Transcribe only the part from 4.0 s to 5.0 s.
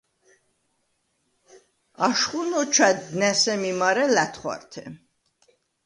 ლა̈თხვართე.